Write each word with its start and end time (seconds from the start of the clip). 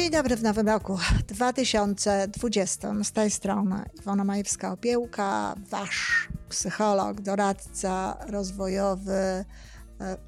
Dzień 0.00 0.10
dobry 0.10 0.36
w 0.36 0.42
nowym 0.42 0.68
roku 0.68 0.98
2020. 1.28 3.04
Z 3.04 3.12
tej 3.12 3.30
strony 3.30 3.84
Iwona 3.98 4.24
Majewska-Opiełka, 4.24 5.54
wasz 5.70 6.28
psycholog, 6.48 7.20
doradca 7.20 8.18
rozwojowy, 8.26 9.12
e, 9.12 9.44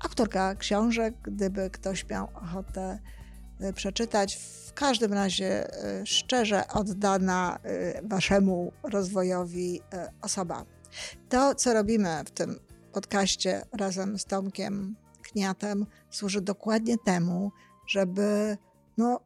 autorka 0.00 0.54
książek, 0.54 1.14
gdyby 1.22 1.70
ktoś 1.70 2.08
miał 2.08 2.28
ochotę 2.34 2.98
e, 3.60 3.72
przeczytać. 3.72 4.36
W 4.66 4.72
każdym 4.72 5.12
razie 5.12 5.74
e, 5.84 6.06
szczerze 6.06 6.68
oddana 6.68 7.58
waszemu 8.02 8.72
rozwojowi 8.82 9.80
osoba. 10.22 10.64
To, 11.28 11.54
co 11.54 11.74
robimy 11.74 12.24
w 12.26 12.30
tym 12.30 12.58
podcaście 12.92 13.62
razem 13.72 14.18
z 14.18 14.24
Tomkiem 14.24 14.96
Kniatem, 15.22 15.86
służy 16.10 16.40
dokładnie 16.40 16.96
temu, 16.98 17.52
żeby 17.86 18.56
no, 18.98 19.20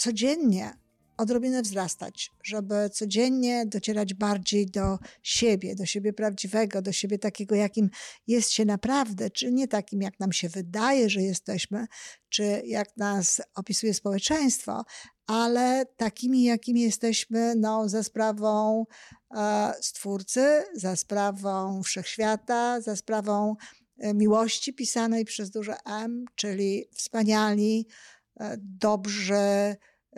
codziennie 0.00 0.72
odrobinę 1.20 1.62
wzrastać, 1.62 2.30
żeby 2.42 2.90
codziennie 2.92 3.66
docierać 3.66 4.14
bardziej 4.14 4.66
do 4.66 4.98
siebie, 5.22 5.74
do 5.74 5.86
siebie 5.86 6.12
prawdziwego, 6.12 6.82
do 6.82 6.92
siebie 6.92 7.18
takiego, 7.18 7.54
jakim 7.54 7.90
jest 8.26 8.50
się 8.50 8.64
naprawdę, 8.64 9.30
czy 9.30 9.52
nie 9.52 9.68
takim, 9.68 10.02
jak 10.02 10.20
nam 10.20 10.32
się 10.32 10.48
wydaje, 10.48 11.10
że 11.10 11.22
jesteśmy, 11.22 11.86
czy 12.28 12.62
jak 12.64 12.96
nas 12.96 13.40
opisuje 13.54 13.94
społeczeństwo, 13.94 14.84
ale 15.26 15.86
takimi, 15.96 16.44
jakimi 16.44 16.80
jesteśmy 16.80 17.54
no, 17.56 17.88
za 17.88 18.02
sprawą 18.02 18.84
e, 19.36 19.72
Stwórcy, 19.80 20.64
za 20.74 20.96
sprawą 20.96 21.82
Wszechświata, 21.82 22.80
za 22.80 22.96
sprawą 22.96 23.56
e, 23.98 24.14
miłości 24.14 24.72
pisanej 24.72 25.24
przez 25.24 25.50
duże 25.50 25.76
M, 25.86 26.24
czyli 26.34 26.84
wspaniali, 26.94 27.86
e, 28.40 28.56
dobrzy, 28.58 29.76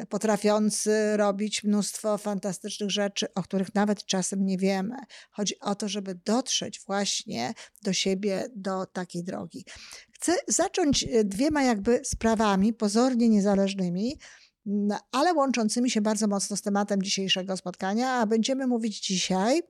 potrafiący 0.09 1.17
robić 1.17 1.65
mnóstwo 1.65 2.19
fantastycznych 2.19 2.91
rzeczy, 2.91 3.35
o 3.35 3.43
których 3.43 3.75
nawet 3.75 4.07
czasem 4.07 4.47
nie 4.47 4.59
wiemy. 4.59 4.97
Chodzi 5.31 5.61
o 5.61 5.75
to, 5.75 5.89
żeby 5.89 6.15
dotrzeć 6.15 6.81
właśnie 6.87 7.55
do 7.83 7.93
siebie, 7.93 8.49
do 8.57 8.87
takiej 8.87 9.25
drogi. 9.25 9.65
Chcę 10.13 10.35
zacząć 10.49 11.05
e, 11.05 11.25
dwiema 11.25 11.63
jakby 11.63 12.01
sprawami 12.05 12.73
pozornie 12.73 13.29
niezależnymi, 13.29 14.19
ale 15.13 15.35
łączącymi 15.35 15.91
się 15.91 16.01
bardzo 16.01 16.27
mocno 16.27 16.57
z 16.57 16.63
tematem 16.63 17.03
dzisiejszego 17.03 17.57
spotkania, 17.57 18.13
a 18.13 18.27
będziemy 18.27 18.67
mówić 18.67 19.07
dzisiaj 19.07 19.63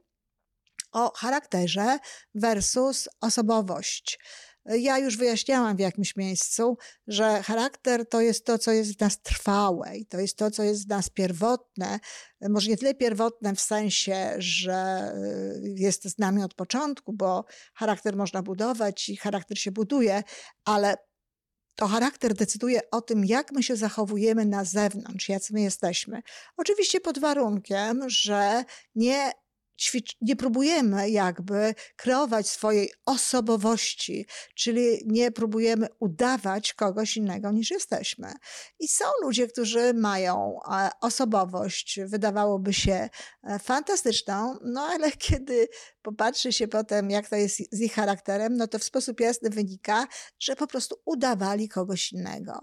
o 0.93 1.13
charakterze 1.17 1.99
versus 2.35 3.09
osobowość. 3.21 4.19
Ja 4.67 4.99
już 4.99 5.17
wyjaśniałam 5.17 5.77
w 5.77 5.81
jakimś 5.81 6.17
miejscu, 6.17 6.79
że 7.07 7.43
charakter 7.43 8.09
to 8.09 8.21
jest 8.21 8.47
to, 8.47 8.59
co 8.59 8.73
jest 8.73 8.97
w 8.97 9.01
nas 9.01 9.23
trwałe 9.23 9.97
i 9.97 10.07
to 10.07 10.21
jest 10.21 10.37
to, 10.37 10.51
co 10.51 10.63
jest 10.63 10.87
w 10.87 10.89
nas 10.89 11.11
pierwotne. 11.11 12.01
Może 12.41 12.71
nie 12.71 12.77
tyle 12.77 12.95
pierwotne 12.95 13.55
w 13.55 13.61
sensie, 13.61 14.35
że 14.39 15.13
y, 15.65 15.75
jest 15.77 16.05
z 16.05 16.19
nami 16.19 16.43
od 16.43 16.55
początku, 16.55 17.13
bo 17.13 17.45
charakter 17.75 18.17
można 18.17 18.43
budować 18.43 19.09
i 19.09 19.17
charakter 19.17 19.59
się 19.59 19.73
buduje, 19.73 20.23
ale 20.65 20.97
to 21.75 21.87
charakter 21.87 22.35
decyduje 22.35 22.81
o 22.91 23.01
tym, 23.01 23.25
jak 23.25 23.53
my 23.53 23.63
się 23.63 23.77
zachowujemy 23.77 24.47
na 24.47 24.65
zewnątrz, 24.65 25.29
jacy 25.29 25.55
my 25.55 25.61
jesteśmy. 25.61 26.23
Oczywiście 26.57 27.01
pod 27.01 27.19
warunkiem, 27.19 28.01
że 28.07 28.65
nie 28.95 29.33
ćwicz, 29.81 30.17
nie 30.21 30.37
próbujemy 30.37 31.11
jakby 31.11 31.75
kreować 31.97 32.49
swojej 32.49 32.91
osobowości, 33.07 34.27
czyli 34.55 35.03
nie 35.07 35.33
próbujemy 35.33 35.89
udawać 36.01 36.75
kogoś 36.75 37.17
innego 37.17 37.53
niż 37.53 37.71
jesteśmy. 37.71 38.33
I 38.79 38.89
są 38.89 39.05
ludzie, 39.23 39.49
którzy 39.49 39.95
mają 39.95 40.59
e, 40.73 40.91
osobowość, 41.01 42.01
wydawałoby 42.07 42.73
się 42.73 43.09
e, 43.43 43.59
fantastyczną, 43.59 44.59
no 44.65 44.81
ale 44.81 45.13
kiedy 45.29 45.69
popatrzy 46.03 46.53
się 46.53 46.69
potem, 46.69 47.11
jak 47.11 47.29
to 47.29 47.37
jest 47.37 47.57
z 47.73 47.81
ich 47.81 47.95
charakterem, 47.95 48.57
no 48.57 48.69
to 48.69 48.79
w 48.79 48.85
sposób 48.85 49.21
jasny 49.21 49.51
wynika, 49.51 50.07
że 50.39 50.57
po 50.57 50.67
prostu 50.67 50.97
udawali 51.05 51.69
kogoś 51.69 52.13
innego. 52.13 52.61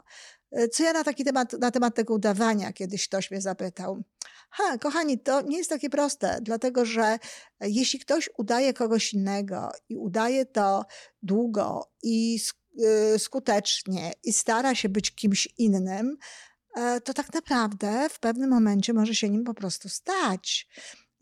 E, 0.52 0.68
co 0.68 0.84
ja 0.84 0.94
na 0.94 1.04
taki 1.04 1.24
temat, 1.24 1.54
na 1.54 1.72
temat 1.72 1.96
tego 1.96 2.14
udawania 2.14 2.74
kiedyś 2.74 3.08
ktoś 3.08 3.32
mnie 3.32 3.42
zapytał. 3.42 4.04
Ha, 4.50 4.78
kochani, 4.78 5.20
to 5.20 5.42
nie 5.42 5.58
jest 5.58 5.70
takie 5.70 5.90
proste, 5.90 6.40
dlatego 6.42 6.86
że 6.86 7.20
jeśli 7.62 8.00
ktoś 8.00 8.30
udaje 8.38 8.74
kogoś 8.74 9.14
innego 9.14 9.72
i 9.90 9.98
udaje 9.98 10.46
to 10.46 10.86
długo 11.24 11.92
i 12.04 12.40
y, 13.16 13.20
skutecznie 13.20 14.12
i 14.24 14.34
stara 14.34 14.76
się 14.76 14.90
być 14.90 15.16
kimś 15.16 15.48
innym, 15.58 16.18
e, 16.76 17.02
to 17.02 17.14
tak 17.14 17.34
naprawdę 17.34 18.10
w 18.10 18.20
pewnym 18.20 18.50
momencie 18.50 18.94
może 18.94 19.16
się 19.16 19.30
nim 19.30 19.44
po 19.44 19.54
prostu 19.54 19.90
stać. 19.90 20.68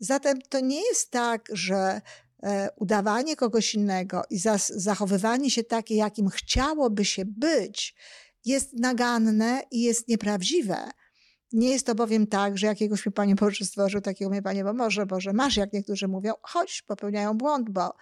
Zatem 0.00 0.38
to 0.48 0.60
nie 0.60 0.80
jest 0.86 1.10
tak, 1.10 1.48
że 1.52 2.00
e, 2.42 2.68
udawanie 2.76 3.36
kogoś 3.36 3.74
innego 3.74 4.22
i 4.30 4.38
zachowywanie 4.68 5.50
się 5.50 5.64
takie, 5.64 5.94
jakim 5.94 6.28
chciałoby 6.28 7.04
się 7.04 7.24
być, 7.24 7.94
jest 8.44 8.72
naganne 8.72 9.62
i 9.70 9.82
jest 9.82 10.08
nieprawdziwe. 10.08 10.90
Nie 11.52 11.70
jest 11.70 11.86
to 11.86 11.94
bowiem 11.94 12.26
tak, 12.26 12.58
że 12.58 12.66
jakiegoś 12.66 13.06
mi 13.06 13.12
Panie 13.12 13.34
Boże 13.34 13.64
stworzył, 13.64 14.00
takiego 14.00 14.30
mnie 14.30 14.42
Panie 14.42 14.64
Boże, 14.64 15.06
Boże 15.06 15.32
masz, 15.32 15.56
jak 15.56 15.72
niektórzy 15.72 16.08
mówią, 16.08 16.32
choć 16.42 16.82
popełniają 16.82 17.34
błąd, 17.34 17.70
bo 17.70 17.92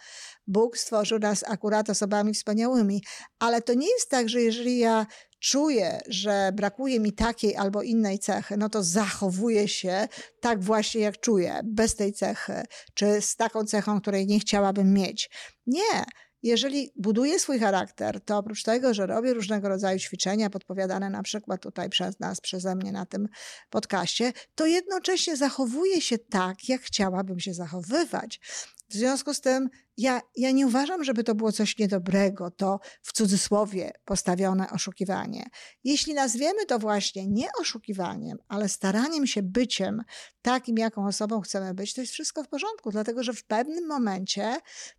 Bóg 0.47 0.79
stworzył 0.79 1.19
nas 1.19 1.45
akurat 1.49 1.91
osobami 1.91 2.35
wspaniałymi. 2.35 3.03
Ale 3.39 3.63
to 3.63 3.75
nie 3.75 3.91
jest 3.91 4.11
tak, 4.11 4.29
że 4.29 4.41
jeżeli 4.41 4.79
ja 4.79 5.07
czuję, 5.41 6.01
że 6.09 6.51
brakuje 6.55 7.01
mi 7.01 7.13
takiej 7.13 7.57
albo 7.57 7.83
innej 7.83 8.19
cechy, 8.19 8.57
no 8.57 8.69
to 8.69 8.83
zachowuję 8.83 9.69
się 9.69 10.09
tak 10.41 10.63
właśnie, 10.63 11.01
jak 11.01 11.21
czuję, 11.21 11.61
bez 11.65 11.95
tej 11.95 12.13
cechy, 12.13 12.63
czy 12.95 13.21
z 13.21 13.37
taką 13.37 13.65
cechą, 13.65 14.01
której 14.01 14.27
nie 14.27 14.41
chciałabym 14.41 14.93
mieć. 14.93 15.31
Nie 15.67 16.05
jeżeli 16.43 16.93
buduję 16.97 17.39
swój 17.39 17.59
charakter, 17.59 18.21
to 18.21 18.39
oprócz 18.39 18.63
tego, 18.63 18.95
że 18.95 19.07
robię 19.07 19.35
różnego 19.35 19.69
rodzaju 19.69 19.99
ćwiczenia 19.99 20.51
podpowiadane 20.51 21.11
na 21.11 21.23
przykład 21.23 21.61
tutaj 21.61 21.91
przez 21.91 22.21
nas, 22.21 22.41
przeze 22.41 22.75
mnie 22.75 22.93
na 22.93 23.07
tym 23.07 23.29
podcaście, 23.71 24.33
to 24.55 24.67
jednocześnie 24.67 25.37
zachowuję 25.37 26.01
się 26.01 26.19
tak, 26.19 26.69
jak 26.69 26.81
chciałabym 26.81 27.41
się 27.41 27.55
zachowywać. 27.55 28.41
W 28.89 28.95
związku 28.95 29.35
z 29.35 29.41
tym 29.41 29.69
ja, 29.97 30.21
ja 30.37 30.51
nie 30.51 30.67
uważam, 30.67 31.05
żeby 31.05 31.25
to 31.25 31.35
było 31.35 31.53
coś 31.53 31.79
niedobrego, 31.79 32.51
to 32.51 32.81
w 33.03 33.13
cudzysłowie 33.13 33.93
postawione 34.05 34.71
oszukiwanie. 34.71 35.47
Jeśli 35.85 36.15
nazwiemy 36.15 36.67
to 36.67 36.79
właśnie 36.79 37.27
nie 37.27 37.49
oszukiwaniem, 37.61 38.39
ale 38.49 38.69
staraniem 38.69 39.27
się 39.27 39.43
byciem 39.43 40.03
takim, 40.43 40.79
jaką 40.79 41.07
osobą 41.07 41.41
chcemy 41.41 41.75
być, 41.75 41.95
to 41.95 42.01
jest 42.01 42.13
wszystko 42.13 42.45
w 42.45 42.49
porządku, 42.49 42.91
dlatego 42.91 43.23
że 43.23 43.33
w 43.33 43.45
pewnym 43.45 43.87
momencie 43.87 44.57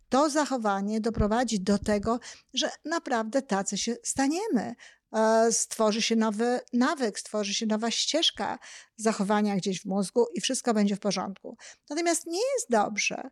to 0.08 0.30
zachowanie 0.30 1.00
doprowadzi 1.00 1.60
do 1.60 1.78
tego, 1.78 2.20
że 2.54 2.70
naprawdę 2.84 3.42
tacy 3.42 3.78
się 3.78 3.96
staniemy 4.04 4.74
e, 5.12 5.52
stworzy 5.52 6.02
się 6.02 6.16
nowy 6.16 6.60
nawyk, 6.72 7.18
stworzy 7.18 7.54
się 7.54 7.66
nowa 7.66 7.90
ścieżka 7.90 8.58
zachowania 8.96 9.56
gdzieś 9.56 9.80
w 9.80 9.84
mózgu 9.84 10.26
i 10.34 10.40
wszystko 10.40 10.74
będzie 10.74 10.96
w 10.96 11.00
porządku. 11.00 11.56
Natomiast 11.90 12.26
nie 12.26 12.42
jest 12.54 12.70
dobrze, 12.70 13.30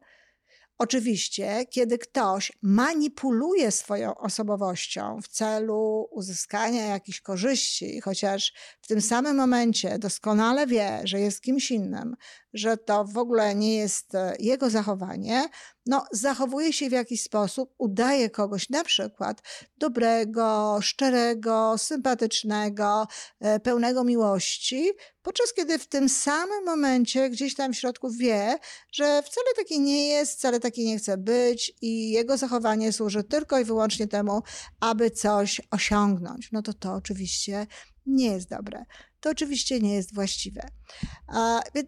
Oczywiście, 0.78 1.64
kiedy 1.70 1.98
ktoś 1.98 2.52
manipuluje 2.62 3.70
swoją 3.70 4.14
osobowością 4.14 5.20
w 5.22 5.28
celu 5.28 6.08
uzyskania 6.10 6.86
jakichś 6.86 7.20
korzyści, 7.20 8.00
chociaż 8.00 8.52
w 8.80 8.86
tym 8.86 9.00
samym 9.00 9.36
momencie 9.36 9.98
doskonale 9.98 10.66
wie, 10.66 11.00
że 11.04 11.20
jest 11.20 11.40
kimś 11.40 11.70
innym, 11.70 12.16
że 12.56 12.76
to 12.76 13.04
w 13.04 13.18
ogóle 13.18 13.54
nie 13.54 13.76
jest 13.76 14.14
e, 14.14 14.36
jego 14.38 14.70
zachowanie, 14.70 15.48
no, 15.86 16.04
zachowuje 16.12 16.72
się 16.72 16.88
w 16.88 16.92
jakiś 16.92 17.22
sposób, 17.22 17.74
udaje 17.78 18.30
kogoś 18.30 18.70
na 18.70 18.84
przykład 18.84 19.42
dobrego, 19.78 20.78
szczerego, 20.82 21.78
sympatycznego, 21.78 23.06
e, 23.40 23.60
pełnego 23.60 24.04
miłości, 24.04 24.90
podczas 25.22 25.52
kiedy 25.52 25.78
w 25.78 25.88
tym 25.88 26.08
samym 26.08 26.64
momencie 26.64 27.30
gdzieś 27.30 27.54
tam 27.54 27.72
w 27.72 27.76
środku 27.76 28.10
wie, 28.10 28.58
że 28.92 29.22
wcale 29.22 29.46
taki 29.56 29.80
nie 29.80 30.08
jest, 30.08 30.32
wcale 30.32 30.60
taki 30.60 30.84
nie 30.84 30.98
chce 30.98 31.18
być 31.18 31.72
i 31.82 32.10
jego 32.10 32.36
zachowanie 32.36 32.92
służy 32.92 33.24
tylko 33.24 33.58
i 33.58 33.64
wyłącznie 33.64 34.06
temu, 34.06 34.42
aby 34.80 35.10
coś 35.10 35.60
osiągnąć. 35.70 36.52
No 36.52 36.62
to 36.62 36.72
to 36.74 36.94
oczywiście 36.94 37.66
nie 38.06 38.26
jest 38.26 38.48
dobre. 38.48 38.84
To 39.26 39.30
oczywiście 39.30 39.80
nie 39.80 39.94
jest 39.94 40.14
właściwe. 40.14 40.68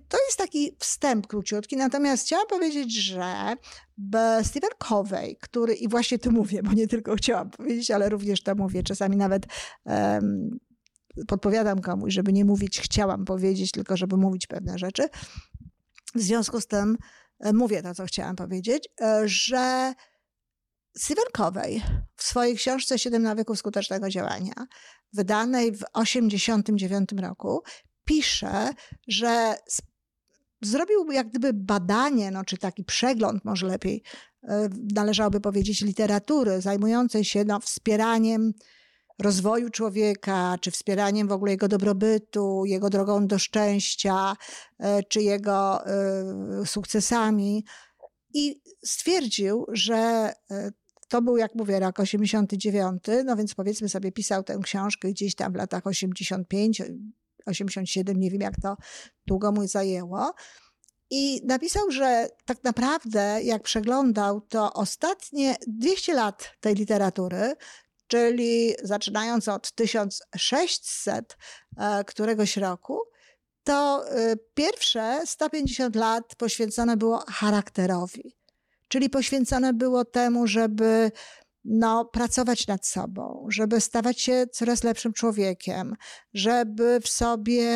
To 0.09 0.19
jest 0.27 0.39
taki 0.39 0.77
wstęp 0.79 1.27
króciutki, 1.27 1.77
natomiast 1.77 2.27
chciałam 2.27 2.47
powiedzieć, 2.47 2.95
że 2.95 3.55
Stephen 4.43 4.71
Covey, 4.79 5.37
który, 5.41 5.75
i 5.75 5.89
właśnie 5.89 6.19
to 6.19 6.31
mówię, 6.31 6.63
bo 6.63 6.73
nie 6.73 6.87
tylko 6.87 7.15
chciałam 7.15 7.51
powiedzieć, 7.51 7.91
ale 7.91 8.09
również 8.09 8.43
to 8.43 8.55
mówię, 8.55 8.83
czasami 8.83 9.17
nawet 9.17 9.47
um, 9.85 10.59
podpowiadam 11.29 11.81
komuś, 11.81 12.15
żeby 12.15 12.33
nie 12.33 12.45
mówić 12.45 12.81
chciałam 12.81 13.25
powiedzieć, 13.25 13.71
tylko 13.71 13.97
żeby 13.97 14.17
mówić 14.17 14.47
pewne 14.47 14.79
rzeczy. 14.79 15.09
W 16.15 16.21
związku 16.21 16.61
z 16.61 16.67
tym 16.67 16.97
e, 17.41 17.53
mówię 17.53 17.83
to, 17.83 17.95
co 17.95 18.07
chciałam 18.07 18.37
powiedzieć, 18.37 18.89
e, 19.01 19.23
że 19.25 19.95
Covey 21.33 21.83
w 22.17 22.23
swojej 22.23 22.57
książce 22.57 22.99
Siedem 22.99 23.23
nawyków 23.23 23.59
skutecznego 23.59 24.09
działania, 24.09 24.67
wydanej 25.13 25.73
w 25.73 25.85
1989 25.95 27.09
roku, 27.23 27.63
pisze, 28.05 28.71
że 29.09 29.55
zrobił 30.63 31.13
jak 31.13 31.29
gdyby 31.29 31.53
badanie, 31.53 32.31
no, 32.31 32.45
czy 32.45 32.57
taki 32.57 32.85
przegląd 32.85 33.45
może 33.45 33.67
lepiej 33.67 34.03
e, 34.43 34.69
należałoby 34.95 35.41
powiedzieć 35.41 35.81
literatury, 35.81 36.61
zajmującej 36.61 37.25
się 37.25 37.45
no, 37.45 37.61
wspieraniem 37.61 38.53
rozwoju 39.19 39.71
człowieka, 39.71 40.57
czy 40.61 40.71
wspieraniem 40.71 41.29
w 41.29 41.33
ogóle 41.33 41.53
jego 41.53 41.69
dobrobytu, 41.69 42.65
jego 42.65 42.91
drogą 42.91 43.27
do 43.27 43.39
szczęścia, 43.39 44.37
e, 44.79 45.03
czy 45.03 45.23
jego 45.23 45.87
e, 45.87 46.67
sukcesami. 46.67 47.65
I 48.35 48.61
stwierdził, 48.85 49.67
że 49.73 50.33
to 51.09 51.23
był, 51.23 51.37
jak 51.37 51.55
mówię, 51.55 51.81
rok 51.81 52.01
89, 52.01 53.03
no 53.25 53.37
więc 53.37 53.55
powiedzmy 53.55 53.89
sobie, 53.89 54.13
pisał 54.13 54.43
tę 54.43 54.59
książkę 54.63 55.09
gdzieś 55.09 55.35
tam 55.35 55.53
w 55.53 55.57
latach 55.57 55.87
85, 55.87 56.83
87, 57.47 58.21
nie 58.21 58.31
wiem 58.31 58.41
jak 58.41 58.61
to 58.63 58.77
długo 59.27 59.53
mu 59.53 59.67
zajęło. 59.67 60.35
I 61.11 61.41
napisał, 61.45 61.91
że 61.91 62.29
tak 62.45 62.65
naprawdę, 62.65 63.43
jak 63.43 63.63
przeglądał, 63.63 64.41
to 64.41 64.73
ostatnie 64.73 65.57
200 65.67 66.15
lat 66.15 66.51
tej 66.61 66.75
literatury, 66.75 67.55
czyli 68.07 68.75
zaczynając 68.83 69.49
od 69.49 69.73
1600 69.73 71.37
e, 71.77 72.05
któregoś 72.05 72.57
roku, 72.57 72.99
to 73.65 74.05
e, 74.11 74.37
pierwsze 74.55 75.21
150 75.25 75.97
lat 75.97 76.35
poświęcone 76.37 76.97
było 76.97 77.25
charakterowi. 77.29 78.37
Czyli 78.89 79.11
poświęcone 79.11 79.73
było 79.73 80.05
temu, 80.05 80.47
żeby 80.47 81.11
no, 81.65 82.05
pracować 82.05 82.67
nad 82.67 82.87
sobą, 82.87 83.47
żeby 83.49 83.81
stawać 83.81 84.21
się 84.21 84.47
coraz 84.53 84.85
lepszym 84.85 85.13
człowiekiem, 85.13 85.95
żeby 86.35 87.01
w 87.01 87.09
sobie 87.09 87.67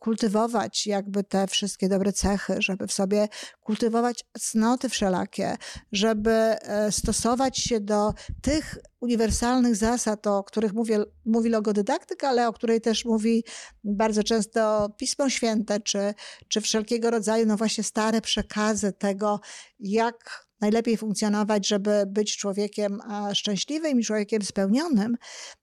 kultywować 0.00 0.86
jakby 0.86 1.24
te 1.24 1.46
wszystkie 1.46 1.88
dobre 1.88 2.12
cechy, 2.12 2.54
żeby 2.58 2.86
w 2.86 2.92
sobie 2.92 3.28
kultywować 3.60 4.24
cnoty 4.40 4.88
wszelakie, 4.88 5.56
żeby 5.92 6.30
e, 6.30 6.92
stosować 6.92 7.58
się 7.58 7.80
do 7.80 8.14
tych 8.42 8.78
uniwersalnych 9.00 9.76
zasad, 9.76 10.26
o 10.26 10.44
których 10.44 10.72
mówi, 10.72 10.92
mówi 11.24 11.50
logodydaktyka, 11.50 12.28
ale 12.28 12.48
o 12.48 12.52
której 12.52 12.80
też 12.80 13.04
mówi 13.04 13.44
bardzo 13.84 14.22
często 14.22 14.90
Pismo 14.98 15.30
Święte, 15.30 15.80
czy, 15.80 16.14
czy 16.48 16.60
wszelkiego 16.60 17.10
rodzaju, 17.10 17.46
no 17.46 17.56
właśnie 17.56 17.84
stare 17.84 18.20
przekazy 18.20 18.92
tego, 18.92 19.40
jak 19.78 20.46
najlepiej 20.62 20.96
funkcjonować, 20.96 21.68
żeby 21.68 22.04
być 22.06 22.36
człowiekiem 22.36 23.00
szczęśliwym 23.34 24.00
i 24.00 24.04
człowiekiem 24.04 24.42
spełnionym. 24.42 25.16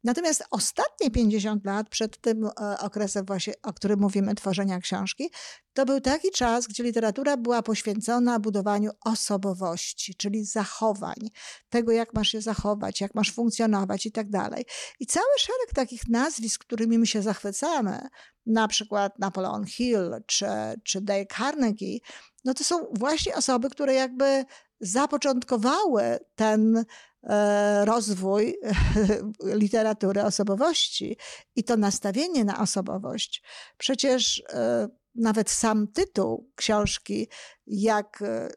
Natomiast 0.03 0.43
ostatnie 0.51 1.11
50 1.11 1.65
lat 1.65 1.89
przed 1.89 2.21
tym 2.21 2.45
e, 2.45 2.79
okresem 2.79 3.25
właśnie, 3.25 3.53
o 3.63 3.73
którym 3.73 3.99
mówimy, 3.99 4.35
tworzenia 4.35 4.79
książki, 4.79 5.29
to 5.73 5.85
był 5.85 6.01
taki 6.01 6.31
czas, 6.31 6.67
gdzie 6.67 6.83
literatura 6.83 7.37
była 7.37 7.61
poświęcona 7.61 8.39
budowaniu 8.39 8.91
osobowości, 9.05 10.15
czyli 10.15 10.45
zachowań, 10.45 11.29
tego 11.69 11.91
jak 11.91 12.13
masz 12.13 12.29
się 12.29 12.41
zachować, 12.41 13.01
jak 13.01 13.15
masz 13.15 13.31
funkcjonować 13.31 14.05
i 14.05 14.11
tak 14.11 14.29
dalej. 14.29 14.65
I 14.99 15.05
cały 15.05 15.25
szereg 15.39 15.73
takich 15.75 16.07
nazwisk, 16.09 16.61
którymi 16.61 16.99
my 16.99 17.07
się 17.07 17.21
zachwycamy, 17.21 17.99
na 18.45 18.67
przykład 18.67 19.19
Napoleon 19.19 19.65
Hill 19.65 20.11
czy, 20.25 20.45
czy 20.83 21.01
Dale 21.01 21.25
Carnegie, 21.25 21.99
no 22.45 22.53
to 22.53 22.63
są 22.63 22.87
właśnie 22.93 23.35
osoby, 23.35 23.69
które 23.69 23.93
jakby 23.93 24.45
zapoczątkowały 24.79 26.19
ten 26.35 26.85
e, 27.23 27.85
rozwój 27.85 28.57
literatury 29.43 30.23
osobowości 30.23 31.17
i 31.55 31.63
to 31.63 31.77
nastawienie 31.77 32.45
na 32.45 32.59
osobowość. 32.59 33.43
Przecież 33.77 34.43
e, 34.49 34.87
nawet 35.15 35.49
sam 35.49 35.87
tytuł 35.87 36.49
książki, 36.55 37.27
jak 37.67 38.21
e, 38.21 38.49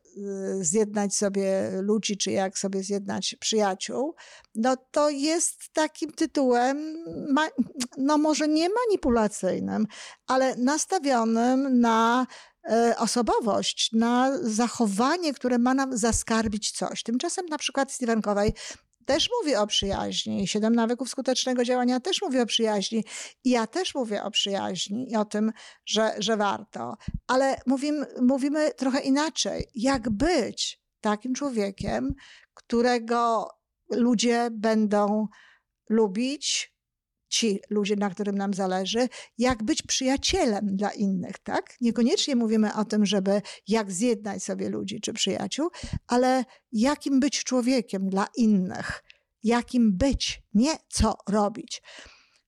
zjednać 0.61 1.17
sobie 1.17 1.71
ludzi, 1.81 2.17
czy 2.17 2.31
jak 2.31 2.59
sobie 2.59 2.83
zjednać 2.83 3.37
przyjaciół, 3.41 4.15
no 4.55 4.77
to 4.91 5.11
jest 5.11 5.73
takim 5.73 6.13
tytułem, 6.13 7.05
no 7.99 8.19
może 8.19 8.49
nie 8.49 8.69
manipulacyjnym, 8.69 9.87
ale 10.27 10.57
nastawionym 10.57 11.81
na 11.81 12.27
osobowość, 12.99 13.93
na 13.93 14.39
zachowanie, 14.43 15.35
które 15.35 15.59
ma 15.59 15.75
nam 15.75 15.99
zaskarbić 15.99 16.71
coś. 16.71 17.03
Tymczasem 17.03 17.47
na 17.47 17.59
przykład 17.59 17.93
Stephen 17.93 18.23
Covey 18.23 18.53
też 19.07 19.31
mówi 19.41 19.57
o 19.57 19.67
przyjaźni. 19.67 20.49
Siedem 20.49 20.75
nawyków 20.75 21.09
skutecznego 21.09 21.65
działania 21.65 22.01
też 22.01 22.23
mówi 22.23 22.41
o 22.41 22.47
przyjaźni. 22.47 23.05
I 23.45 23.51
ja 23.51 23.67
też 23.67 23.95
mówię 23.95 24.23
o 24.23 24.31
przyjaźni 24.31 25.11
i 25.11 25.17
o 25.17 25.25
tym, 25.25 25.53
że, 25.87 26.15
że 26.19 26.37
warto. 26.37 26.97
Ale 27.27 27.61
mówimy, 27.67 28.07
mówimy 28.21 28.71
trochę 28.71 29.01
inaczej. 29.01 29.67
Jak 29.75 30.11
być 30.11 30.83
takim 31.01 31.35
człowiekiem, 31.35 32.15
którego 32.55 33.49
ludzie 33.91 34.49
będą 34.53 35.29
lubić, 35.89 36.72
ci 37.33 37.61
ludzie, 37.71 37.97
na 37.97 38.11
którym 38.11 38.39
nam 38.39 38.55
zależy, 38.55 39.09
jak 39.39 39.63
być 39.63 39.83
przyjacielem 39.83 40.77
dla 40.77 40.91
innych, 40.91 41.39
tak? 41.39 41.77
Niekoniecznie 41.81 42.37
mówimy 42.37 42.75
o 42.75 42.85
tym, 42.85 43.07
żeby 43.07 43.43
jak 43.69 43.93
zjednać 43.93 44.45
sobie 44.45 44.69
ludzi 44.69 45.01
czy 45.01 45.13
przyjaciół, 45.13 45.71
ale 46.07 46.45
jakim 46.73 47.21
być 47.21 47.45
człowiekiem 47.45 48.09
dla 48.09 48.27
innych, 48.37 49.03
jakim 49.43 49.97
być, 49.97 50.43
nie 50.55 50.77
co 50.89 51.15
robić. 51.29 51.83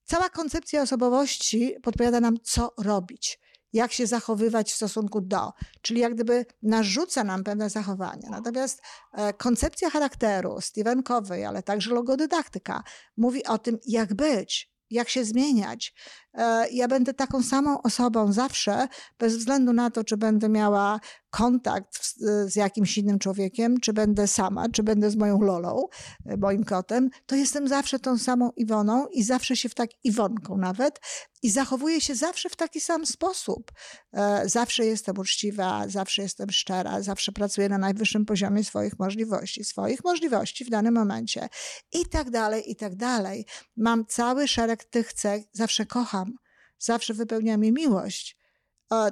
Cała 0.03 0.29
koncepcja 0.29 0.81
osobowości 0.81 1.75
podpowiada 1.83 2.19
nam, 2.19 2.35
co 2.43 2.73
robić 2.77 3.39
jak 3.75 3.93
się 3.93 4.07
zachowywać 4.07 4.71
w 4.71 4.75
stosunku 4.75 5.21
do, 5.21 5.51
czyli 5.81 6.01
jak 6.01 6.13
gdyby 6.13 6.45
narzuca 6.61 7.23
nam 7.23 7.43
pewne 7.43 7.69
zachowania. 7.69 8.29
Natomiast 8.29 8.81
e, 9.13 9.33
koncepcja 9.33 9.89
charakteru, 9.89 10.61
Stephen 10.61 11.03
Covey, 11.03 11.45
ale 11.45 11.63
także 11.63 11.93
logodydaktyka, 11.93 12.83
mówi 13.17 13.45
o 13.45 13.57
tym, 13.57 13.77
jak 13.85 14.13
być, 14.13 14.74
jak 14.89 15.09
się 15.09 15.25
zmieniać. 15.25 15.93
E, 16.33 16.69
ja 16.69 16.87
będę 16.87 17.13
taką 17.13 17.43
samą 17.43 17.81
osobą 17.81 18.33
zawsze, 18.33 18.87
bez 19.19 19.37
względu 19.37 19.73
na 19.73 19.91
to, 19.91 20.03
czy 20.03 20.17
będę 20.17 20.49
miała 20.49 20.99
kontakt 21.35 22.15
z 22.45 22.55
jakimś 22.55 22.97
innym 22.97 23.19
człowiekiem, 23.19 23.79
czy 23.79 23.93
będę 23.93 24.27
sama, 24.27 24.69
czy 24.69 24.83
będę 24.83 25.09
z 25.11 25.15
moją 25.15 25.41
Lolą, 25.41 25.87
e, 26.25 26.37
moim 26.37 26.63
kotem, 26.63 27.09
to 27.25 27.35
jestem 27.35 27.67
zawsze 27.67 27.99
tą 27.99 28.17
samą 28.17 28.51
Iwoną 28.55 29.07
i 29.07 29.23
zawsze 29.23 29.55
się 29.55 29.69
w 29.69 29.75
tak 29.75 29.89
Iwonką 30.03 30.57
nawet 30.57 30.99
i 31.43 31.49
zachowuję 31.49 32.01
się 32.01 32.15
zawsze 32.15 32.49
w 32.49 32.55
taki 32.55 32.81
sam 32.81 33.05
sposób. 33.05 33.71
E, 34.13 34.49
zawsze 34.49 34.85
jestem 34.85 35.19
uczciwa, 35.19 35.87
zawsze 35.87 36.21
jestem 36.21 36.51
szczera, 36.51 37.01
zawsze 37.01 37.31
pracuję 37.31 37.69
na 37.69 37.77
najwyższym 37.77 38.25
poziomie 38.25 38.63
swoich 38.63 38.99
możliwości, 38.99 39.63
swoich 39.63 40.03
możliwości 40.03 40.65
w 40.65 40.69
danym 40.69 40.93
momencie 40.93 41.49
i 41.93 42.05
tak 42.05 42.29
dalej, 42.29 42.71
i 42.71 42.75
tak 42.75 42.95
dalej. 42.95 43.45
Mam 43.77 44.05
cały 44.05 44.47
szereg 44.47 44.83
tych 44.83 45.13
cech, 45.13 45.43
zawsze 45.51 45.85
kocham, 45.85 46.33
zawsze 46.79 47.13
wypełnia 47.13 47.57
mi 47.57 47.71
miłość 47.71 48.44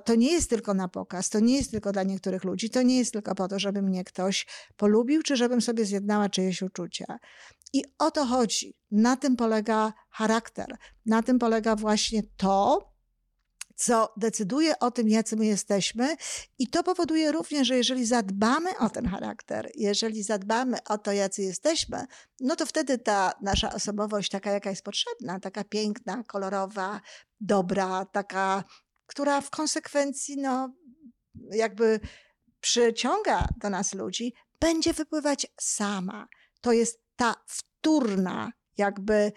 to 0.06 0.15
nie 0.15 0.32
jest 0.32 0.50
tylko 0.50 0.74
na 0.74 0.88
pokaz, 0.88 1.30
to 1.30 1.39
nie 1.39 1.58
jest 1.58 1.72
tylko 1.72 1.92
dla 1.92 2.03
niektórych 2.03 2.44
ludzi, 2.44 2.70
to 2.70 2.82
nie 2.82 2.98
jest 2.98 3.13
tylko 3.13 3.36
po 3.36 3.48
to, 3.48 3.60
żeby 3.60 3.82
mnie 3.82 4.03
ktoś 4.03 4.46
polubił, 4.77 5.24
czy 5.24 5.36
żebym 5.36 5.62
sobie 5.62 5.86
zjednała 5.86 6.30
czyjeś 6.30 6.62
uczucia. 6.62 7.20
I 7.74 7.84
o 8.00 8.12
to 8.12 8.25
chodzi. 8.25 8.77
Na 8.92 9.18
tym 9.18 9.36
polega 9.36 9.94
charakter. 10.10 10.77
Na 11.06 11.24
tym 11.24 11.39
polega 11.39 11.75
właśnie 11.75 12.22
to, 12.38 12.94
co 13.75 14.13
decyduje 14.18 14.80
o 14.80 14.92
tym, 14.92 15.10
jacy 15.10 15.36
my 15.36 15.46
jesteśmy, 15.46 16.15
i 16.60 16.68
to 16.68 16.84
powoduje 16.84 17.32
również, 17.32 17.68
że 17.68 17.77
jeżeli 17.77 18.06
zadbamy 18.06 18.77
o 18.77 18.89
ten 18.89 19.06
charakter, 19.06 19.72
jeżeli 19.75 20.24
zadbamy 20.24 20.77
o 20.89 20.98
to, 20.98 21.12
jacy 21.12 21.42
jesteśmy, 21.42 22.06
no 22.39 22.56
to 22.56 22.65
wtedy 22.65 22.98
ta 22.98 23.32
nasza 23.42 23.74
osobowość, 23.74 24.30
taka 24.32 24.51
jaka 24.51 24.70
jest 24.70 24.84
potrzebna, 24.84 25.39
taka 25.39 25.63
piękna, 25.63 26.24
kolorowa, 26.24 27.01
dobra, 27.42 28.06
taka 28.06 28.63
która 29.13 29.41
w 29.41 29.50
konsekwencji 29.50 30.38
no, 30.38 30.74
jakby 31.51 32.00
przyciąga 32.60 33.48
do 33.62 33.70
nas 33.70 33.93
ludzi, 33.93 34.34
będzie 34.60 34.93
wypływać 34.93 35.48
sama. 35.62 36.27
To 36.62 36.72
jest 36.72 37.00
ta 37.15 37.36
wtórna 37.48 38.51
jakby 38.77 39.32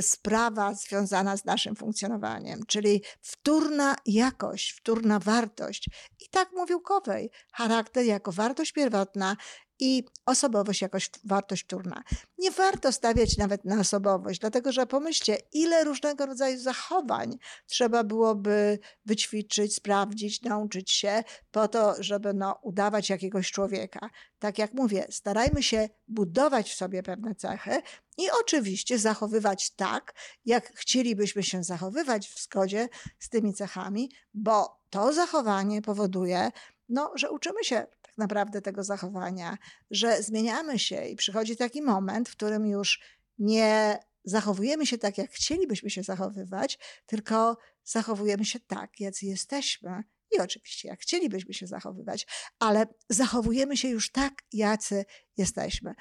sprawa 0.00 0.74
związana 0.74 1.36
z 1.36 1.44
naszym 1.44 1.76
funkcjonowaniem, 1.76 2.60
czyli 2.66 3.02
wtórna 3.20 3.96
jakość, 4.06 4.72
wtórna 4.72 5.18
wartość. 5.18 5.88
I 6.20 6.28
tak 6.30 6.52
mówił 6.52 6.80
Kowej, 6.80 7.30
charakter 7.52 8.04
jako 8.04 8.32
wartość 8.32 8.72
pierwotna 8.72 9.36
i 9.82 10.04
osobowość 10.26 10.82
jakoś 10.82 11.10
wartość 11.24 11.64
wtórna. 11.64 12.02
Nie 12.38 12.50
warto 12.50 12.92
stawiać 12.92 13.36
nawet 13.36 13.64
na 13.64 13.80
osobowość, 13.80 14.40
dlatego 14.40 14.72
że 14.72 14.86
pomyślcie, 14.86 15.38
ile 15.52 15.84
różnego 15.84 16.26
rodzaju 16.26 16.58
zachowań 16.58 17.38
trzeba 17.66 18.04
byłoby 18.04 18.78
wyćwiczyć, 19.06 19.74
sprawdzić, 19.74 20.42
nauczyć 20.42 20.90
się 20.90 21.24
po 21.50 21.68
to, 21.68 21.94
żeby 21.98 22.34
no, 22.34 22.58
udawać 22.62 23.10
jakiegoś 23.10 23.50
człowieka. 23.50 24.10
Tak 24.38 24.58
jak 24.58 24.74
mówię, 24.74 25.06
starajmy 25.10 25.62
się 25.62 25.88
budować 26.08 26.70
w 26.70 26.74
sobie 26.74 27.02
pewne 27.02 27.34
cechy 27.34 27.82
i 28.18 28.30
oczywiście 28.40 28.98
zachowywać 28.98 29.70
tak, 29.70 30.14
jak 30.44 30.72
chcielibyśmy 30.74 31.42
się 31.42 31.64
zachowywać 31.64 32.28
w 32.28 32.42
zgodzie 32.42 32.88
z 33.18 33.28
tymi 33.28 33.54
cechami, 33.54 34.10
bo 34.34 34.82
to 34.90 35.12
zachowanie 35.12 35.82
powoduje, 35.82 36.50
no, 36.88 37.12
że 37.14 37.30
uczymy 37.30 37.64
się 37.64 37.86
naprawdę 38.22 38.62
tego 38.62 38.84
zachowania, 38.84 39.58
że 39.90 40.22
zmieniamy 40.22 40.78
się 40.78 41.06
i 41.06 41.16
przychodzi 41.16 41.56
taki 41.56 41.82
moment, 41.82 42.28
w 42.28 42.36
którym 42.36 42.66
już 42.66 43.00
nie 43.38 43.98
zachowujemy 44.24 44.86
się 44.86 44.98
tak, 44.98 45.18
jak 45.18 45.30
chcielibyśmy 45.30 45.90
się 45.90 46.02
zachowywać, 46.02 46.78
tylko 47.06 47.56
zachowujemy 47.84 48.44
się 48.44 48.60
tak, 48.60 49.00
jacy 49.00 49.26
jesteśmy. 49.26 50.02
I 50.36 50.40
oczywiście, 50.40 50.88
jak 50.88 51.00
chcielibyśmy 51.00 51.54
się 51.54 51.66
zachowywać, 51.66 52.26
ale 52.58 52.86
zachowujemy 53.08 53.76
się 53.76 53.88
już 53.88 54.12
tak, 54.12 54.32
jacy 54.52 55.04
jesteśmy. 55.36 55.94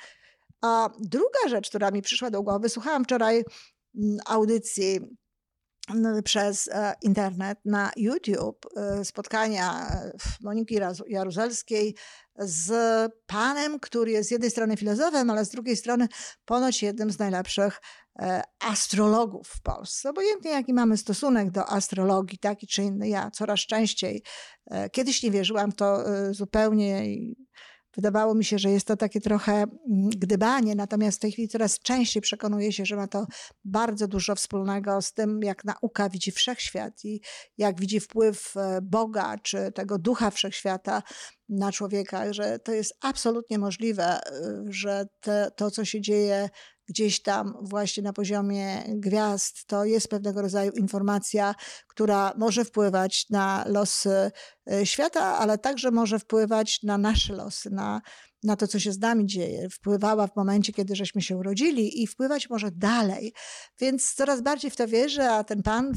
A 0.61 0.89
druga 0.99 1.49
rzecz, 1.49 1.69
która 1.69 1.91
mi 1.91 2.01
przyszła 2.01 2.31
do 2.31 2.43
głowy, 2.43 2.69
słuchałam 2.69 3.03
wczoraj 3.03 3.35
mm, 3.95 4.17
audycji 4.25 4.99
przez 6.23 6.67
e, 6.67 6.93
internet 7.01 7.59
na 7.65 7.91
YouTube 7.95 8.65
e, 8.75 9.05
spotkania 9.05 9.87
e, 9.87 10.11
Moniki 10.41 10.79
Jaruzelskiej 11.07 11.95
z 12.37 12.71
panem, 13.25 13.79
który 13.79 14.11
jest 14.11 14.29
z 14.29 14.31
jednej 14.31 14.51
strony 14.51 14.77
filozofem, 14.77 15.29
ale 15.29 15.45
z 15.45 15.49
drugiej 15.49 15.77
strony 15.77 16.07
ponoć 16.45 16.83
jednym 16.83 17.11
z 17.11 17.19
najlepszych 17.19 17.81
astrologów 18.59 19.47
w 19.47 19.61
Polsce. 19.61 20.09
Obojętnie 20.09 20.51
jaki 20.51 20.73
mamy 20.73 20.97
stosunek 20.97 21.51
do 21.51 21.69
astrologii, 21.69 22.37
taki 22.37 22.67
czy 22.67 22.83
inny, 22.83 23.09
ja 23.09 23.31
coraz 23.31 23.59
częściej, 23.59 24.23
kiedyś 24.91 25.23
nie 25.23 25.31
wierzyłam 25.31 25.71
w 25.71 25.75
to 25.75 26.03
zupełnie 26.31 27.05
Wydawało 27.95 28.35
mi 28.35 28.45
się, 28.45 28.59
że 28.59 28.71
jest 28.71 28.87
to 28.87 28.97
takie 28.97 29.21
trochę 29.21 29.53
mm, 29.53 30.09
gdybanie, 30.09 30.75
natomiast 30.75 31.17
w 31.17 31.21
tej 31.21 31.31
chwili 31.31 31.47
coraz 31.47 31.79
częściej 31.79 32.21
przekonuję 32.21 32.71
się, 32.71 32.85
że 32.85 32.95
ma 32.95 33.07
to 33.07 33.25
bardzo 33.65 34.07
dużo 34.07 34.35
wspólnego 34.35 35.01
z 35.01 35.13
tym, 35.13 35.39
jak 35.43 35.65
nauka 35.65 36.09
widzi 36.09 36.31
wszechświat 36.31 37.05
i 37.05 37.21
jak 37.57 37.79
widzi 37.79 37.99
wpływ 37.99 38.57
e, 38.57 38.79
Boga 38.81 39.37
czy 39.37 39.71
tego 39.71 39.97
ducha 39.97 40.31
wszechświata 40.31 41.03
na 41.49 41.71
człowieka, 41.71 42.33
że 42.33 42.59
to 42.59 42.71
jest 42.71 42.93
absolutnie 43.01 43.59
możliwe, 43.59 44.03
e, 44.03 44.21
że 44.69 45.07
te, 45.19 45.51
to, 45.55 45.71
co 45.71 45.85
się 45.85 46.01
dzieje 46.01 46.49
gdzieś 46.91 47.21
tam 47.21 47.53
właśnie 47.61 48.03
na 48.03 48.13
poziomie 48.13 48.83
gwiazd, 48.87 49.65
to 49.67 49.85
jest 49.85 50.07
pewnego 50.07 50.41
rodzaju 50.41 50.71
informacja, 50.71 51.55
która 51.87 52.33
może 52.37 52.65
wpływać 52.65 53.29
na 53.29 53.65
losy 53.67 54.31
e, 54.71 54.85
świata, 54.85 55.37
ale 55.37 55.57
także 55.57 55.91
może 55.91 56.19
wpływać 56.19 56.83
na 56.83 56.97
nasze 56.97 57.33
losy, 57.33 57.69
na, 57.69 58.01
na 58.43 58.55
to, 58.55 58.67
co 58.67 58.79
się 58.79 58.91
z 58.91 58.99
nami 58.99 59.25
dzieje. 59.25 59.69
Wpływała 59.69 60.27
w 60.27 60.35
momencie, 60.35 60.73
kiedy 60.73 60.95
żeśmy 60.95 61.21
się 61.21 61.37
urodzili 61.37 62.03
i 62.03 62.07
wpływać 62.07 62.49
może 62.49 62.71
dalej. 62.71 63.33
Więc 63.79 64.13
coraz 64.13 64.41
bardziej 64.41 64.71
w 64.71 64.75
to 64.75 64.87
wierzę, 64.87 65.31
a 65.31 65.43
ten 65.43 65.63
pan 65.63 65.91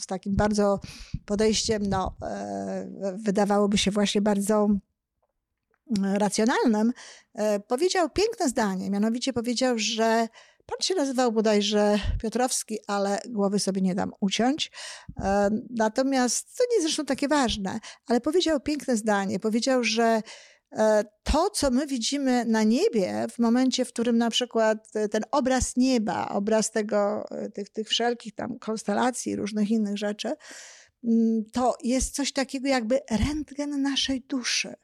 z 0.00 0.06
takim 0.06 0.36
bardzo 0.36 0.80
podejściem, 1.24 1.82
no, 1.88 2.16
e, 2.22 3.16
wydawałoby 3.24 3.78
się 3.78 3.90
właśnie 3.90 4.20
bardzo 4.20 4.68
racjonalnym, 5.98 6.92
e, 7.34 7.60
powiedział 7.60 8.10
piękne 8.10 8.48
zdanie. 8.48 8.90
Mianowicie 8.90 9.32
powiedział, 9.32 9.78
że 9.78 10.28
pan 10.66 10.78
się 10.80 10.94
nazywał 10.94 11.32
bodajże 11.32 11.98
Piotrowski, 12.22 12.78
ale 12.86 13.20
głowy 13.28 13.58
sobie 13.58 13.80
nie 13.80 13.94
dam 13.94 14.12
uciąć. 14.20 14.70
E, 15.20 15.50
natomiast 15.70 16.58
to 16.58 16.64
nie 16.70 16.76
jest 16.76 16.86
zresztą 16.86 17.04
takie 17.04 17.28
ważne, 17.28 17.80
ale 18.06 18.20
powiedział 18.20 18.60
piękne 18.60 18.96
zdanie. 18.96 19.40
Powiedział, 19.40 19.84
że 19.84 20.22
e, 20.72 21.04
to, 21.22 21.50
co 21.50 21.70
my 21.70 21.86
widzimy 21.86 22.44
na 22.44 22.62
niebie, 22.62 23.26
w 23.30 23.38
momencie, 23.38 23.84
w 23.84 23.88
którym 23.88 24.18
na 24.18 24.30
przykład 24.30 24.92
ten 25.10 25.22
obraz 25.30 25.76
nieba, 25.76 26.28
obraz 26.28 26.70
tego, 26.70 27.24
tych, 27.54 27.70
tych 27.70 27.88
wszelkich 27.88 28.34
tam 28.34 28.58
konstelacji, 28.58 29.36
różnych 29.36 29.70
innych 29.70 29.98
rzeczy, 29.98 30.32
mm, 31.04 31.44
to 31.52 31.76
jest 31.82 32.14
coś 32.14 32.32
takiego 32.32 32.68
jakby 32.68 33.00
rentgen 33.10 33.82
naszej 33.82 34.20
duszy 34.20 34.74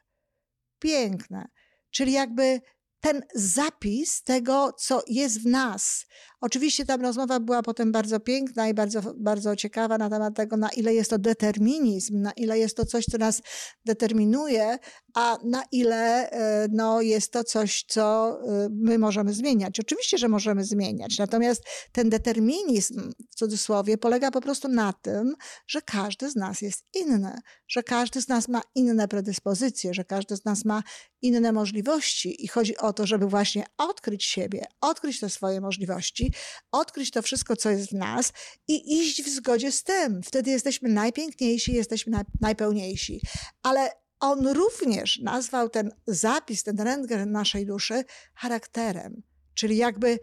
piękne. 0.79 1.47
Czyli 1.91 2.11
jakby 2.11 2.61
ten 3.01 3.21
zapis 3.35 4.23
tego, 4.23 4.73
co 4.79 5.03
jest 5.07 5.41
w 5.41 5.45
nas. 5.45 6.05
Oczywiście 6.41 6.85
ta 6.85 6.97
rozmowa 6.97 7.39
była 7.39 7.63
potem 7.63 7.91
bardzo 7.91 8.19
piękna 8.19 8.67
i 8.67 8.73
bardzo, 8.73 9.01
bardzo 9.15 9.55
ciekawa 9.55 9.97
na 9.97 10.09
temat 10.09 10.35
tego, 10.35 10.57
na 10.57 10.69
ile 10.69 10.93
jest 10.93 11.09
to 11.09 11.17
determinizm, 11.19 12.21
na 12.21 12.31
ile 12.31 12.59
jest 12.59 12.77
to 12.77 12.85
coś, 12.85 13.05
co 13.05 13.17
nas 13.17 13.41
determinuje, 13.85 14.77
a 15.15 15.37
na 15.43 15.63
ile 15.71 16.29
e, 16.29 16.67
no, 16.71 17.01
jest 17.01 17.31
to 17.31 17.43
coś, 17.43 17.85
co 17.87 18.37
e, 18.41 18.69
my 18.71 18.97
możemy 18.97 19.33
zmieniać. 19.33 19.79
Oczywiście, 19.79 20.17
że 20.17 20.27
możemy 20.27 20.63
zmieniać, 20.63 21.17
natomiast 21.17 21.63
ten 21.91 22.09
determinizm, 22.09 23.11
w 23.31 23.35
cudzysłowie, 23.35 23.97
polega 23.97 24.31
po 24.31 24.41
prostu 24.41 24.67
na 24.67 24.93
tym, 24.93 25.33
że 25.67 25.81
każdy 25.81 26.29
z 26.29 26.35
nas 26.35 26.61
jest 26.61 26.85
inny, 26.95 27.35
że 27.67 27.83
każdy 27.83 28.21
z 28.21 28.27
nas 28.27 28.47
ma 28.47 28.61
inne 28.75 29.07
predyspozycje, 29.07 29.93
że 29.93 30.03
każdy 30.03 30.35
z 30.35 30.45
nas 30.45 30.65
ma 30.65 30.83
inne 31.21 31.51
możliwości 31.51 32.45
i 32.45 32.47
chodzi 32.47 32.77
o 32.77 32.86
to, 32.93 33.07
żeby 33.07 33.27
właśnie 33.27 33.65
odkryć 33.77 34.25
siebie, 34.25 34.65
odkryć 34.81 35.19
te 35.19 35.29
swoje 35.29 35.61
możliwości, 35.61 36.33
odkryć 36.71 37.11
to 37.11 37.21
wszystko, 37.21 37.55
co 37.55 37.69
jest 37.69 37.89
w 37.89 37.93
nas 37.93 38.33
i 38.67 38.99
iść 38.99 39.23
w 39.23 39.29
zgodzie 39.29 39.71
z 39.71 39.83
tym. 39.83 40.23
Wtedy 40.23 40.51
jesteśmy 40.51 40.89
najpiękniejsi, 40.89 41.73
jesteśmy 41.73 42.23
najpełniejsi. 42.41 43.21
Ale 43.63 43.91
on 44.19 44.47
również 44.47 45.19
nazwał 45.19 45.69
ten 45.69 45.91
zapis, 46.07 46.63
ten 46.63 46.79
rentgen 46.79 47.31
naszej 47.31 47.65
duszy 47.65 48.03
charakterem, 48.33 49.23
czyli 49.53 49.77
jakby 49.77 50.19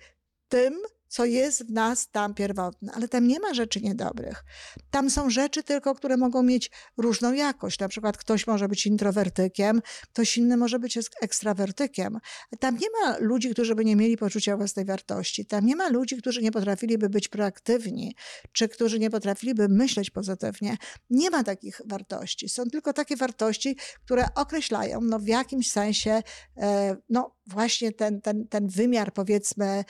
tym, 0.49 0.75
co 1.15 1.25
jest 1.25 1.67
w 1.67 1.71
nas 1.71 2.11
tam 2.11 2.35
pierwotne, 2.35 2.93
ale 2.93 3.09
tam 3.09 3.27
nie 3.27 3.41
ma 3.41 3.55
rzeczy 3.55 3.81
niedobrych. 3.81 4.45
Tam 4.91 5.11
są 5.11 5.31
rzeczy 5.31 5.63
tylko, 5.63 5.95
które 5.95 6.17
mogą 6.17 6.43
mieć 6.43 6.71
różną 6.97 7.33
jakość. 7.33 7.79
Na 7.79 7.89
przykład 7.89 8.17
ktoś 8.17 8.47
może 8.47 8.69
być 8.69 8.87
introwertykiem, 8.87 9.83
ktoś 10.13 10.37
inny 10.37 10.57
może 10.57 10.79
być 10.79 10.99
ekstrawertykiem. 11.21 12.19
Tam 12.61 12.77
nie 12.79 12.87
ma 12.91 13.17
ludzi, 13.19 13.51
którzy 13.51 13.75
by 13.75 13.85
nie 13.85 13.97
mieli 13.97 14.17
poczucia 14.17 14.57
własnej 14.57 14.85
wartości. 14.85 15.47
Tam 15.47 15.67
nie 15.67 15.77
ma 15.77 15.89
ludzi, 15.89 16.17
którzy 16.17 16.43
nie 16.43 16.53
potrafiliby 16.53 17.09
być 17.09 17.29
proaktywni, 17.29 18.17
czy 18.53 18.69
którzy 18.69 18.99
nie 18.99 19.11
potrafiliby 19.11 19.69
myśleć 19.69 20.11
pozytywnie. 20.11 20.77
Nie 21.11 21.31
ma 21.31 21.45
takich 21.45 21.81
wartości. 21.87 22.49
Są 22.49 22.65
tylko 22.65 22.93
takie 22.93 23.17
wartości, 23.17 23.77
które 24.05 24.27
określają 24.35 25.01
no, 25.01 25.19
w 25.19 25.27
jakimś 25.27 25.71
sensie 25.71 26.23
e, 26.57 26.97
no, 27.09 27.37
właśnie 27.47 27.93
ten, 27.93 28.21
ten, 28.21 28.49
ten 28.49 28.69
wymiar, 28.69 29.13
powiedzmy, 29.13 29.67
e, 29.67 29.85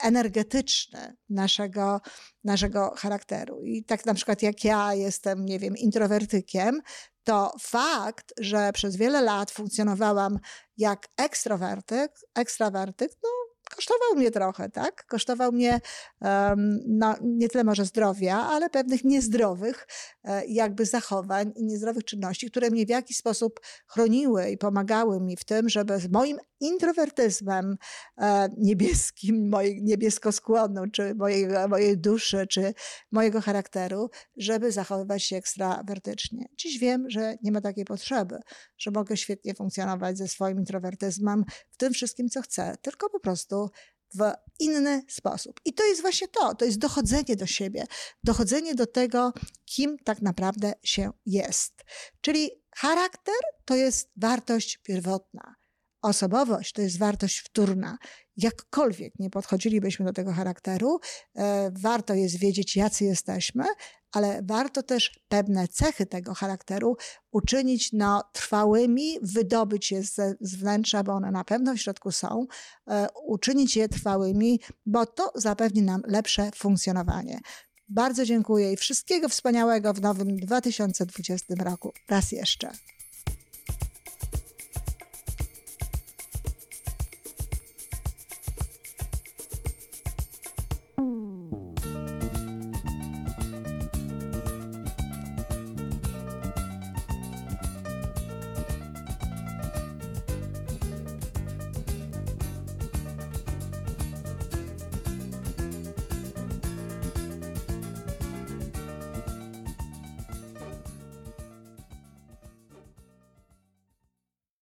energetyczny 0.00 1.16
naszego, 1.28 2.00
naszego 2.44 2.94
charakteru. 2.96 3.64
I 3.64 3.84
tak 3.84 4.06
na 4.06 4.14
przykład 4.14 4.42
jak 4.42 4.64
ja 4.64 4.94
jestem, 4.94 5.46
nie 5.46 5.58
wiem, 5.58 5.76
introwertykiem, 5.76 6.80
to 7.24 7.52
fakt, 7.60 8.34
że 8.40 8.70
przez 8.72 8.96
wiele 8.96 9.22
lat 9.22 9.50
funkcjonowałam 9.50 10.38
jak 10.76 11.08
ekstrawertyk, 11.16 12.12
ekstrawertyk, 12.34 13.10
no 13.22 13.45
kosztował 13.74 14.16
mnie 14.16 14.30
trochę, 14.30 14.68
tak? 14.68 15.06
Kosztował 15.06 15.52
mnie 15.52 15.80
um, 16.20 16.78
no, 16.86 17.14
nie 17.22 17.48
tyle 17.48 17.64
może 17.64 17.84
zdrowia, 17.84 18.36
ale 18.36 18.70
pewnych 18.70 19.04
niezdrowych 19.04 19.86
e, 20.24 20.46
jakby 20.46 20.86
zachowań 20.86 21.52
i 21.56 21.64
niezdrowych 21.64 22.04
czynności, 22.04 22.50
które 22.50 22.70
mnie 22.70 22.86
w 22.86 22.88
jakiś 22.88 23.16
sposób 23.16 23.60
chroniły 23.86 24.50
i 24.50 24.58
pomagały 24.58 25.20
mi 25.20 25.36
w 25.36 25.44
tym, 25.44 25.68
żeby 25.68 25.98
z 25.98 26.10
moim 26.10 26.38
introwertyzmem 26.60 27.76
e, 28.18 28.48
niebieskim, 28.58 29.48
mojej 29.48 29.82
niebieskoskłonną, 29.82 30.90
czy 30.92 31.14
mojej, 31.14 31.48
mojej 31.68 31.98
duszy, 31.98 32.46
czy 32.46 32.74
mojego 33.12 33.40
charakteru, 33.40 34.10
żeby 34.36 34.72
zachowywać 34.72 35.22
się 35.22 35.36
ekstrawertycznie. 35.36 36.46
Dziś 36.56 36.78
wiem, 36.78 37.10
że 37.10 37.36
nie 37.42 37.52
ma 37.52 37.60
takiej 37.60 37.84
potrzeby, 37.84 38.38
że 38.78 38.90
mogę 38.90 39.16
świetnie 39.16 39.54
funkcjonować 39.54 40.18
ze 40.18 40.28
swoim 40.28 40.58
introwertyzmem 40.58 41.44
w 41.70 41.76
tym 41.76 41.92
wszystkim, 41.92 42.28
co 42.28 42.42
chcę, 42.42 42.74
tylko 42.82 43.10
po 43.10 43.20
prostu 43.20 43.55
w 44.14 44.32
inny 44.58 45.02
sposób. 45.08 45.60
I 45.64 45.74
to 45.74 45.84
jest 45.84 46.00
właśnie 46.00 46.28
to, 46.28 46.54
to 46.54 46.64
jest 46.64 46.78
dochodzenie 46.78 47.36
do 47.36 47.46
siebie, 47.46 47.84
dochodzenie 48.24 48.74
do 48.74 48.86
tego, 48.86 49.32
kim 49.64 49.96
tak 50.04 50.22
naprawdę 50.22 50.72
się 50.82 51.10
jest. 51.26 51.84
Czyli 52.20 52.50
charakter 52.76 53.34
to 53.64 53.74
jest 53.74 54.10
wartość 54.16 54.78
pierwotna. 54.78 55.54
Osobowość 56.02 56.72
to 56.72 56.82
jest 56.82 56.98
wartość 56.98 57.38
wtórna. 57.38 57.98
Jakkolwiek 58.36 59.12
nie 59.18 59.30
podchodzilibyśmy 59.30 60.04
do 60.04 60.12
tego 60.12 60.32
charakteru, 60.32 61.00
e, 61.34 61.70
warto 61.74 62.14
jest 62.14 62.38
wiedzieć, 62.38 62.76
jacy 62.76 63.04
jesteśmy, 63.04 63.64
ale 64.16 64.42
warto 64.42 64.82
też 64.82 65.20
pewne 65.28 65.68
cechy 65.68 66.06
tego 66.06 66.34
charakteru 66.34 66.96
uczynić 67.30 67.92
no, 67.92 68.22
trwałymi, 68.32 69.18
wydobyć 69.22 69.90
je 69.92 70.02
z, 70.02 70.36
z 70.40 70.56
wnętrza, 70.56 71.02
bo 71.02 71.12
one 71.12 71.30
na 71.30 71.44
pewno 71.44 71.74
w 71.74 71.78
środku 71.78 72.12
są, 72.12 72.46
e, 72.88 73.06
uczynić 73.26 73.76
je 73.76 73.88
trwałymi, 73.88 74.60
bo 74.86 75.06
to 75.06 75.32
zapewni 75.34 75.82
nam 75.82 76.02
lepsze 76.06 76.50
funkcjonowanie. 76.54 77.40
Bardzo 77.88 78.24
dziękuję 78.24 78.72
i 78.72 78.76
wszystkiego 78.76 79.28
wspaniałego 79.28 79.94
w 79.94 80.00
nowym 80.00 80.36
2020 80.36 81.54
roku. 81.64 81.92
Raz 82.08 82.32
jeszcze. 82.32 82.70